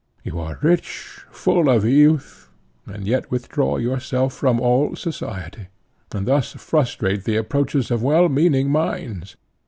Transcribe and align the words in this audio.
You 0.23 0.39
are 0.39 0.57
rich, 0.63 1.21
full 1.29 1.69
of 1.69 1.85
youth, 1.85 2.49
and 2.87 3.05
yet 3.05 3.29
withdraw 3.29 3.77
yourself 3.77 4.33
from 4.33 4.59
all 4.59 4.95
society, 4.95 5.67
and 6.11 6.25
thus 6.27 6.53
frustrate 6.53 7.23
the 7.25 7.35
approaches 7.35 7.91
of 7.91 8.01
well 8.01 8.27
meaning 8.27 8.71
minds. 8.71 9.35